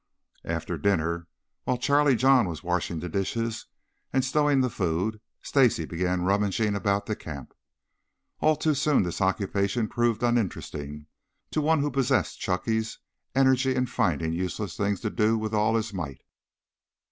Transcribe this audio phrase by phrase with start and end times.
[0.45, 1.27] After dinner,
[1.65, 3.67] while Charlie John was washing the dishes
[4.11, 7.53] and stowing the food, Stacy began rummaging about the camp.
[8.39, 11.05] All too soon this occupation proved uninteresting
[11.51, 12.97] to one who possessed Chunky's
[13.35, 16.23] energy in finding useless things to do with all his might.